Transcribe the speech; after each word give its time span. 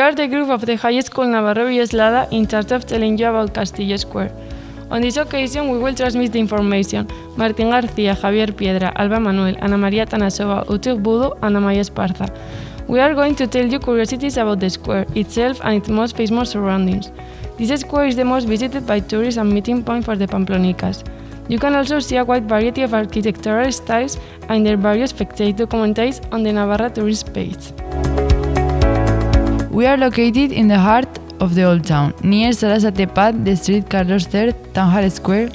are 0.00 0.14
the 0.14 0.28
group 0.28 0.48
of 0.48 0.64
the 0.66 0.76
High 0.76 1.00
School 1.00 1.26
Navarro 1.26 1.66
Villoslada 1.66 2.30
in 2.32 2.46
charge 2.46 2.72
of 2.72 2.86
telling 2.86 3.18
you 3.18 3.26
about 3.26 3.52
Castillo 3.52 3.96
Square. 3.96 4.30
On 4.90 5.00
this 5.00 5.16
occasion, 5.16 5.68
we 5.68 5.78
will 5.78 5.94
transmit 5.94 6.32
the 6.32 6.38
information. 6.38 7.06
Martín 7.36 7.70
García, 7.70 8.16
Javier 8.16 8.56
Piedra, 8.56 8.92
Alba 8.96 9.20
Manuel, 9.20 9.56
Ana 9.60 9.76
María 9.76 10.06
Tanasova, 10.06 10.64
Utuk 10.66 11.02
Budo, 11.02 11.36
and 11.42 11.56
Amaya 11.56 11.80
Esparza. 11.80 12.28
We 12.88 13.00
are 13.00 13.14
going 13.14 13.34
to 13.36 13.46
tell 13.46 13.66
you 13.66 13.78
curiosities 13.78 14.36
about 14.36 14.60
the 14.60 14.70
square 14.70 15.06
itself 15.14 15.60
and 15.62 15.76
its 15.76 15.88
most 15.88 16.16
famous 16.16 16.50
surroundings. 16.50 17.10
This 17.58 17.80
square 17.80 18.06
is 18.06 18.16
the 18.16 18.24
most 18.24 18.46
visited 18.46 18.86
by 18.86 19.00
tourists 19.00 19.38
and 19.38 19.52
meeting 19.52 19.84
point 19.84 20.04
for 20.04 20.16
the 20.16 20.26
Pamplonicas. 20.26 21.04
You 21.48 21.58
can 21.58 21.74
also 21.74 21.98
see 21.98 22.16
a 22.16 22.24
wide 22.24 22.48
variety 22.48 22.82
of 22.82 22.94
architectural 22.94 23.70
styles 23.72 24.18
and 24.48 24.64
their 24.64 24.76
various 24.76 25.12
facades 25.12 25.58
documented 25.58 26.26
on 26.32 26.42
the 26.42 26.52
Navarra 26.52 26.90
tourist 26.90 27.34
page. 27.34 27.72
We 29.70 29.86
are 29.86 29.96
located 29.96 30.50
in 30.50 30.66
the 30.66 30.80
heart 30.80 31.20
of 31.38 31.54
the 31.54 31.62
old 31.62 31.84
town, 31.84 32.12
near 32.24 32.52
Sarasate 32.52 33.06
the 33.44 33.54
street 33.54 33.88
Carlos 33.88 34.26
III, 34.34 34.52
Tanjal 34.74 35.12
Square. 35.12 35.50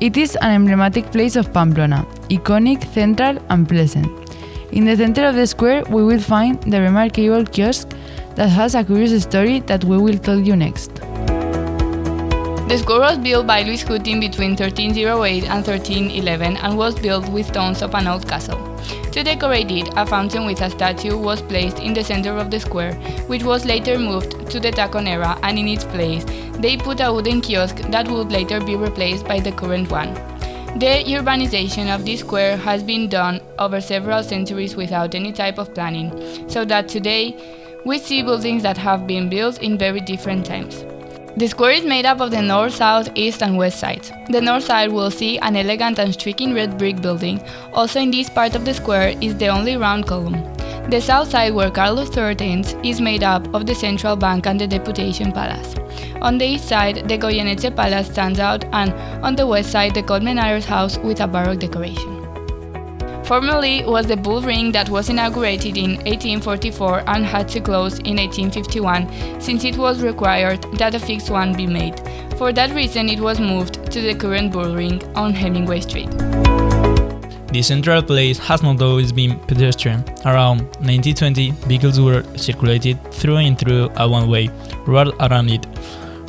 It 0.00 0.16
is 0.16 0.34
an 0.42 0.50
emblematic 0.50 1.12
place 1.12 1.36
of 1.36 1.52
Pamplona, 1.52 2.04
iconic, 2.30 2.92
central, 2.92 3.38
and 3.50 3.68
pleasant. 3.68 4.08
In 4.72 4.84
the 4.84 4.96
center 4.96 5.24
of 5.24 5.36
the 5.36 5.46
square, 5.46 5.84
we 5.88 6.02
will 6.02 6.18
find 6.18 6.60
the 6.64 6.80
remarkable 6.80 7.44
kiosk 7.44 7.90
that 8.34 8.48
has 8.48 8.74
a 8.74 8.82
curious 8.82 9.22
story 9.22 9.60
that 9.60 9.84
we 9.84 9.98
will 9.98 10.18
tell 10.18 10.40
you 10.40 10.56
next. 10.56 11.03
The 12.66 12.78
square 12.78 13.00
was 13.00 13.18
built 13.18 13.46
by 13.46 13.62
Louis 13.62 13.84
Hutin 13.84 14.20
between 14.20 14.56
1308 14.56 15.44
and 15.44 15.66
1311 15.66 16.56
and 16.56 16.78
was 16.78 16.94
built 16.94 17.28
with 17.28 17.48
stones 17.48 17.82
of 17.82 17.94
an 17.94 18.06
old 18.06 18.26
castle. 18.26 18.58
To 19.12 19.22
decorate 19.22 19.70
it, 19.70 19.90
a 19.96 20.06
fountain 20.06 20.46
with 20.46 20.62
a 20.62 20.70
statue 20.70 21.18
was 21.18 21.42
placed 21.42 21.78
in 21.78 21.92
the 21.92 22.02
center 22.02 22.30
of 22.38 22.50
the 22.50 22.58
square, 22.58 22.94
which 23.26 23.42
was 23.42 23.66
later 23.66 23.98
moved 23.98 24.50
to 24.50 24.58
the 24.60 24.70
Taconera, 24.70 25.38
and 25.42 25.58
in 25.58 25.68
its 25.68 25.84
place, 25.84 26.24
they 26.58 26.78
put 26.78 27.00
a 27.02 27.12
wooden 27.12 27.42
kiosk 27.42 27.76
that 27.90 28.08
would 28.08 28.32
later 28.32 28.60
be 28.60 28.76
replaced 28.76 29.26
by 29.26 29.40
the 29.40 29.52
current 29.52 29.90
one. 29.90 30.14
The 30.78 31.04
urbanization 31.06 31.94
of 31.94 32.06
this 32.06 32.20
square 32.20 32.56
has 32.56 32.82
been 32.82 33.10
done 33.10 33.42
over 33.58 33.78
several 33.82 34.22
centuries 34.22 34.74
without 34.74 35.14
any 35.14 35.32
type 35.32 35.58
of 35.58 35.74
planning, 35.74 36.48
so 36.48 36.64
that 36.64 36.88
today 36.88 37.36
we 37.84 37.98
see 37.98 38.22
buildings 38.22 38.62
that 38.62 38.78
have 38.78 39.06
been 39.06 39.28
built 39.28 39.62
in 39.62 39.76
very 39.76 40.00
different 40.00 40.46
times. 40.46 40.82
The 41.36 41.48
square 41.48 41.72
is 41.72 41.84
made 41.84 42.06
up 42.06 42.20
of 42.20 42.30
the 42.30 42.40
north, 42.40 42.76
south, 42.76 43.08
east, 43.16 43.42
and 43.42 43.56
west 43.56 43.80
sides. 43.80 44.12
The 44.30 44.40
north 44.40 44.62
side 44.62 44.92
will 44.92 45.10
see 45.10 45.36
an 45.38 45.56
elegant 45.56 45.98
and 45.98 46.14
striking 46.14 46.54
red 46.54 46.78
brick 46.78 47.02
building. 47.02 47.42
Also, 47.72 47.98
in 47.98 48.12
this 48.12 48.30
part 48.30 48.54
of 48.54 48.64
the 48.64 48.72
square 48.72 49.18
is 49.20 49.36
the 49.36 49.48
only 49.48 49.76
round 49.76 50.06
column. 50.06 50.40
The 50.90 51.00
south 51.00 51.30
side, 51.30 51.52
where 51.52 51.72
Carlos 51.72 52.14
XIII 52.14 52.88
is 52.88 53.00
made 53.00 53.24
up 53.24 53.52
of 53.52 53.66
the 53.66 53.74
central 53.74 54.14
bank 54.14 54.46
and 54.46 54.60
the 54.60 54.68
Deputation 54.68 55.32
Palace. 55.32 55.74
On 56.22 56.38
the 56.38 56.46
east 56.46 56.68
side, 56.68 57.08
the 57.08 57.18
Goyeneche 57.18 57.74
Palace 57.74 58.06
stands 58.06 58.38
out, 58.38 58.64
and 58.72 58.92
on 59.24 59.34
the 59.34 59.44
west 59.44 59.72
side, 59.72 59.94
the 59.94 60.04
Colmenares 60.04 60.64
house 60.64 60.98
with 60.98 61.20
a 61.20 61.26
baroque 61.26 61.58
decoration. 61.58 62.13
Formerly 63.24 63.84
was 63.86 64.06
the 64.06 64.18
bull 64.18 64.42
ring 64.42 64.70
that 64.72 64.90
was 64.90 65.08
inaugurated 65.08 65.78
in 65.78 65.92
1844 66.04 67.04
and 67.06 67.24
had 67.24 67.48
to 67.48 67.60
close 67.60 67.98
in 68.00 68.18
1851 68.18 69.40
since 69.40 69.64
it 69.64 69.78
was 69.78 70.02
required 70.02 70.62
that 70.74 70.94
a 70.94 70.98
fixed 70.98 71.30
one 71.30 71.56
be 71.56 71.66
made. 71.66 71.98
For 72.36 72.52
that 72.52 72.74
reason 72.74 73.08
it 73.08 73.18
was 73.18 73.40
moved 73.40 73.90
to 73.92 74.02
the 74.02 74.14
current 74.14 74.52
bull 74.52 74.76
ring 74.76 75.02
on 75.16 75.32
Hemingway 75.32 75.80
Street. 75.80 76.10
The 77.48 77.62
central 77.62 78.02
place 78.02 78.36
has 78.40 78.62
not 78.62 78.82
always 78.82 79.10
been 79.10 79.38
pedestrian. 79.38 80.04
Around 80.26 80.60
1920, 80.84 81.52
vehicles 81.66 81.98
were 81.98 82.24
circulated 82.36 83.02
through 83.10 83.36
and 83.36 83.58
through 83.58 83.88
a 83.96 84.06
one-way 84.06 84.50
road 84.86 85.14
around 85.20 85.48
it. 85.48 85.66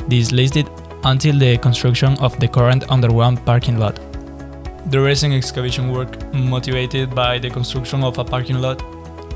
This 0.08 0.32
lasted 0.32 0.70
until 1.04 1.38
the 1.38 1.58
construction 1.58 2.16
of 2.20 2.38
the 2.40 2.48
current 2.48 2.90
underground 2.90 3.44
parking 3.44 3.78
lot. 3.78 4.00
The 4.88 5.00
recent 5.00 5.34
excavation 5.34 5.90
work, 5.90 6.32
motivated 6.32 7.12
by 7.12 7.38
the 7.40 7.50
construction 7.50 8.04
of 8.04 8.18
a 8.18 8.24
parking 8.24 8.60
lot 8.60 8.80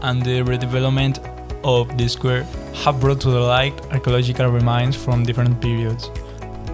and 0.03 0.22
the 0.22 0.43
redevelopment 0.43 1.19
of 1.65 1.99
the 1.99 2.09
square, 2.09 2.44
have 2.84 3.00
brought 3.00 3.21
to 3.22 3.31
the 3.31 3.41
light 3.41 3.75
archaeological 3.93 4.47
remains 4.47 4.94
from 4.94 5.25
different 5.25 5.61
periods. 5.61 6.09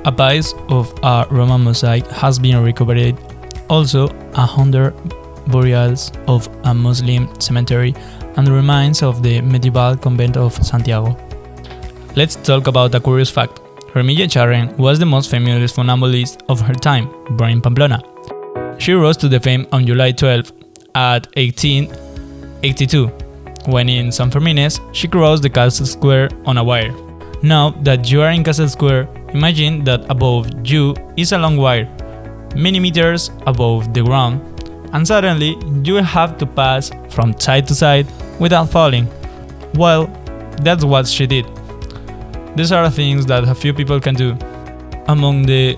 A 0.04 0.12
piece 0.12 0.52
of 0.68 0.92
a 1.02 1.26
Roman 1.30 1.64
mosaic 1.64 2.06
has 2.08 2.38
been 2.38 2.62
recovered, 2.62 3.16
also 3.70 4.08
a 4.34 4.44
hundred 4.44 4.94
burials 5.46 6.12
of 6.28 6.46
a 6.64 6.74
Muslim 6.74 7.28
cemetery 7.40 7.94
and 8.36 8.46
remains 8.46 9.02
of 9.02 9.22
the 9.22 9.40
medieval 9.40 9.96
convent 9.96 10.36
of 10.36 10.52
Santiago. 10.54 11.16
Let's 12.14 12.36
talk 12.36 12.66
about 12.66 12.94
a 12.94 13.00
curious 13.00 13.30
fact. 13.30 13.60
Remigia 13.94 14.26
Echarren 14.26 14.76
was 14.76 14.98
the 14.98 15.06
most 15.06 15.30
famous 15.30 15.72
funambulist 15.72 16.42
of 16.50 16.60
her 16.60 16.74
time, 16.74 17.08
born 17.36 17.52
in 17.52 17.62
Pamplona. 17.62 18.02
She 18.78 18.92
rose 18.92 19.16
to 19.18 19.28
the 19.28 19.40
fame 19.40 19.66
on 19.72 19.86
July 19.86 20.12
12 20.12 20.52
at 20.94 21.26
1882, 21.36 23.06
when 23.66 23.88
in 23.88 24.12
San 24.12 24.30
Fermines 24.30 24.80
she 24.94 25.08
crossed 25.08 25.42
the 25.42 25.50
castle 25.50 25.86
square 25.86 26.28
on 26.44 26.58
a 26.58 26.64
wire. 26.64 26.94
Now 27.42 27.70
that 27.82 28.10
you 28.10 28.22
are 28.22 28.30
in 28.30 28.42
Castle 28.42 28.68
Square, 28.68 29.08
imagine 29.34 29.84
that 29.84 30.04
above 30.10 30.48
you 30.64 30.94
is 31.16 31.32
a 31.32 31.38
long 31.38 31.56
wire, 31.56 31.86
many 32.56 32.80
meters 32.80 33.30
above 33.46 33.92
the 33.92 34.02
ground, 34.02 34.40
and 34.92 35.06
suddenly 35.06 35.56
you 35.82 35.94
will 35.94 36.02
have 36.02 36.38
to 36.38 36.46
pass 36.46 36.90
from 37.10 37.38
side 37.38 37.66
to 37.68 37.74
side 37.74 38.06
without 38.40 38.70
falling. 38.70 39.06
Well, 39.74 40.06
that's 40.62 40.84
what 40.84 41.06
she 41.06 41.26
did. 41.26 41.46
These 42.56 42.72
are 42.72 42.90
things 42.90 43.26
that 43.26 43.44
a 43.44 43.54
few 43.54 43.74
people 43.74 44.00
can 44.00 44.14
do. 44.14 44.36
Among 45.08 45.42
the 45.42 45.76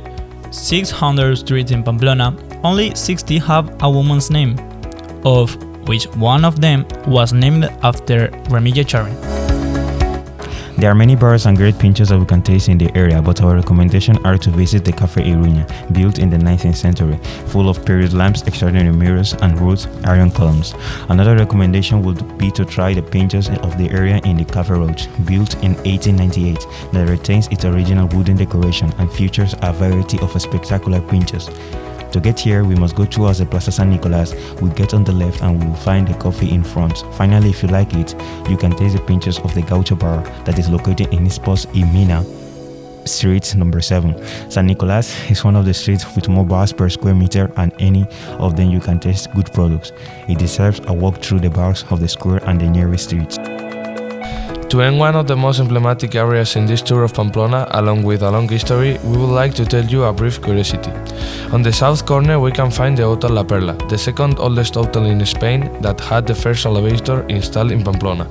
600 0.50 1.36
streets 1.36 1.70
in 1.70 1.82
Pamplona, 1.82 2.36
only 2.64 2.94
60 2.94 3.38
have 3.38 3.82
a 3.82 3.90
woman's 3.90 4.30
name, 4.30 4.58
of 5.24 5.56
which 5.88 6.06
one 6.16 6.44
of 6.44 6.60
them 6.60 6.86
was 7.06 7.32
named 7.32 7.64
after 7.82 8.28
Remigia 8.50 8.84
Echarren. 8.84 9.37
There 10.78 10.88
are 10.88 10.94
many 10.94 11.16
bars 11.16 11.46
and 11.46 11.56
great 11.56 11.74
pinchos 11.74 12.10
that 12.10 12.20
we 12.20 12.24
can 12.24 12.40
taste 12.40 12.68
in 12.68 12.78
the 12.78 12.88
area, 12.96 13.20
but 13.20 13.42
our 13.42 13.56
recommendation 13.56 14.16
are 14.24 14.38
to 14.38 14.48
visit 14.48 14.84
the 14.84 14.92
Cafe 14.92 15.20
Iruña, 15.24 15.66
built 15.92 16.20
in 16.20 16.30
the 16.30 16.36
19th 16.36 16.76
century, 16.76 17.18
full 17.46 17.68
of 17.68 17.84
period 17.84 18.12
lamps, 18.12 18.42
extraordinary 18.42 18.94
mirrors, 18.94 19.32
and 19.42 19.58
wrought 19.58 19.88
iron 20.04 20.30
columns. 20.30 20.74
Another 21.08 21.34
recommendation 21.34 22.00
would 22.04 22.38
be 22.38 22.52
to 22.52 22.64
try 22.64 22.94
the 22.94 23.02
pinchos 23.02 23.48
of 23.64 23.76
the 23.76 23.90
area 23.90 24.20
in 24.24 24.36
the 24.36 24.44
Cafe 24.44 24.72
Roch, 24.72 25.00
built 25.26 25.54
in 25.64 25.74
1898, 25.82 26.64
that 26.92 27.08
retains 27.08 27.48
its 27.48 27.64
original 27.64 28.06
wooden 28.16 28.36
decoration 28.36 28.92
and 28.98 29.10
features 29.10 29.56
a 29.62 29.72
variety 29.72 30.20
of 30.20 30.40
spectacular 30.40 31.00
pinchos. 31.00 31.48
To 32.12 32.20
get 32.20 32.40
here, 32.40 32.64
we 32.64 32.74
must 32.74 32.94
go 32.94 33.04
towards 33.04 33.38
the 33.38 33.46
Plaza 33.46 33.70
San 33.70 33.90
Nicolas. 33.90 34.32
We 34.62 34.70
get 34.70 34.94
on 34.94 35.04
the 35.04 35.12
left 35.12 35.42
and 35.42 35.60
we 35.60 35.66
will 35.66 35.76
find 35.76 36.08
a 36.08 36.16
coffee 36.18 36.50
in 36.50 36.64
front. 36.64 37.04
Finally, 37.14 37.50
if 37.50 37.62
you 37.62 37.68
like 37.68 37.92
it, 37.94 38.14
you 38.48 38.56
can 38.56 38.74
taste 38.74 38.96
the 38.96 39.02
pinches 39.02 39.38
of 39.40 39.54
the 39.54 39.62
Gaucho 39.62 39.94
bar 39.94 40.22
that 40.44 40.58
is 40.58 40.70
located 40.70 41.12
in 41.12 41.26
Espoz 41.26 41.66
y 41.74 41.82
Mina. 41.92 42.24
Street 43.06 43.54
number 43.54 43.80
7. 43.80 44.14
San 44.50 44.66
Nicolas 44.66 45.30
is 45.30 45.44
one 45.44 45.56
of 45.56 45.64
the 45.64 45.74
streets 45.74 46.04
with 46.14 46.28
more 46.28 46.44
bars 46.44 46.72
per 46.72 46.88
square 46.88 47.14
meter 47.14 47.50
and 47.56 47.72
any 47.78 48.06
of 48.38 48.56
them 48.56 48.70
you 48.70 48.80
can 48.80 48.98
taste 48.98 49.32
good 49.34 49.52
products. 49.52 49.92
It 50.28 50.38
deserves 50.38 50.80
a 50.86 50.92
walk 50.92 51.22
through 51.22 51.40
the 51.40 51.50
bars 51.50 51.84
of 51.90 52.00
the 52.00 52.08
square 52.08 52.40
and 52.46 52.60
the 52.60 52.68
nearest 52.68 53.04
streets. 53.04 53.38
To 54.70 54.82
end 54.82 54.98
one 54.98 55.16
of 55.16 55.26
the 55.26 55.34
most 55.34 55.60
emblematic 55.60 56.14
areas 56.14 56.54
in 56.54 56.66
this 56.66 56.82
tour 56.82 57.02
of 57.02 57.14
Pamplona, 57.14 57.66
along 57.70 58.02
with 58.02 58.22
a 58.22 58.30
long 58.30 58.46
history, 58.46 58.98
we 59.02 59.16
would 59.16 59.30
like 59.30 59.54
to 59.54 59.64
tell 59.64 59.84
you 59.84 60.04
a 60.04 60.12
brief 60.12 60.42
curiosity. 60.42 60.90
On 61.54 61.62
the 61.62 61.72
south 61.72 62.04
corner 62.04 62.38
we 62.38 62.52
can 62.52 62.70
find 62.70 62.94
the 62.94 63.04
Hotel 63.04 63.30
La 63.30 63.44
Perla, 63.44 63.72
the 63.88 63.96
second 63.96 64.38
oldest 64.38 64.74
hotel 64.74 65.06
in 65.06 65.24
Spain 65.24 65.80
that 65.80 65.98
had 65.98 66.26
the 66.26 66.34
first 66.34 66.66
elevator 66.66 67.26
installed 67.28 67.72
in 67.72 67.82
Pamplona, 67.82 68.28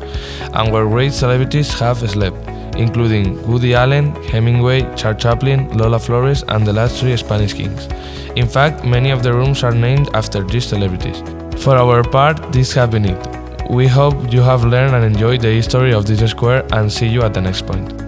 and 0.54 0.72
where 0.72 0.86
great 0.86 1.13
celebrities 1.13 1.74
have 1.80 2.07
slept, 2.07 2.38
including 2.78 3.42
Woody 3.48 3.74
Allen, 3.74 4.13
Hemingway, 4.25 4.81
Charles 4.95 5.19
Chaplin, 5.19 5.75
Lola 5.75 5.98
Flores, 5.98 6.44
and 6.50 6.68
the 6.68 6.74
last 6.74 7.00
three 7.00 7.18
Spanish 7.18 7.54
kings. 7.54 7.88
In 8.36 8.48
fact, 8.48 8.86
many 8.86 9.10
of 9.10 9.24
the 9.24 9.34
rooms 9.34 9.63
are 9.63 9.74
named 9.74 10.12
after 10.13 10.44
these 10.44 10.68
celebrities. 10.68 11.24
For 11.63 11.75
our 11.75 12.04
part, 12.04 12.54
this 12.54 12.74
has 12.74 12.89
been 12.92 13.06
it. 13.06 13.37
We 13.69 13.86
hope 13.86 14.31
you 14.31 14.42
have 14.42 14.64
learned 14.64 14.96
and 14.96 15.04
enjoyed 15.04 15.42
the 15.42 15.50
history 15.50 15.94
of 15.94 16.06
this 16.06 16.31
square 16.31 16.66
and 16.72 16.92
see 16.92 17.08
you 17.08 17.22
at 17.24 17.34
the 17.34 17.42
next 17.42 17.68
point. 17.68 18.06